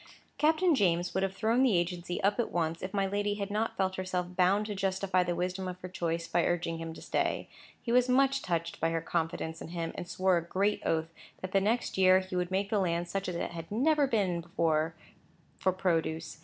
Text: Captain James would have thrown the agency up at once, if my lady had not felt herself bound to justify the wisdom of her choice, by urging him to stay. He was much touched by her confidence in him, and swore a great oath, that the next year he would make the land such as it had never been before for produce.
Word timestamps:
Captain 0.39 0.73
James 0.73 1.13
would 1.13 1.21
have 1.21 1.35
thrown 1.35 1.61
the 1.61 1.77
agency 1.77 2.19
up 2.23 2.39
at 2.39 2.51
once, 2.51 2.81
if 2.81 2.91
my 2.91 3.05
lady 3.05 3.35
had 3.35 3.51
not 3.51 3.77
felt 3.77 3.97
herself 3.97 4.35
bound 4.35 4.65
to 4.65 4.73
justify 4.73 5.21
the 5.21 5.35
wisdom 5.35 5.67
of 5.67 5.79
her 5.81 5.87
choice, 5.87 6.27
by 6.27 6.43
urging 6.43 6.79
him 6.79 6.91
to 6.91 7.03
stay. 7.03 7.47
He 7.83 7.91
was 7.91 8.09
much 8.09 8.41
touched 8.41 8.79
by 8.79 8.89
her 8.89 8.99
confidence 9.01 9.61
in 9.61 9.67
him, 9.67 9.91
and 9.93 10.07
swore 10.07 10.37
a 10.37 10.43
great 10.43 10.81
oath, 10.83 11.13
that 11.41 11.51
the 11.51 11.61
next 11.61 11.99
year 11.99 12.17
he 12.21 12.35
would 12.35 12.49
make 12.49 12.71
the 12.71 12.79
land 12.79 13.09
such 13.09 13.29
as 13.29 13.35
it 13.35 13.51
had 13.51 13.71
never 13.71 14.07
been 14.07 14.41
before 14.41 14.95
for 15.59 15.71
produce. 15.71 16.39